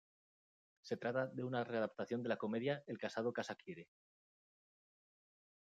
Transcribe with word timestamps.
Se 0.81 0.97
trata 0.97 1.27
de 1.27 1.43
una 1.43 1.63
readaptación 1.63 2.23
de 2.23 2.29
la 2.29 2.37
comedia 2.37 2.83
"El 2.87 2.97
casado 2.97 3.31
casa 3.31 3.53
quiere". 3.53 3.87